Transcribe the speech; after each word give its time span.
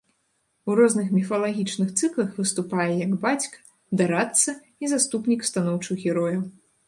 У 0.69 0.75
розных 0.79 1.07
міфалагічных 1.17 1.89
цыклах 1.99 2.29
выступаў 2.39 2.95
як 3.05 3.13
бацька, 3.27 3.57
дарадца 4.03 4.51
і 4.85 4.91
заступнік 4.95 5.47
станоўчых 5.51 5.97
герояў. 6.09 6.41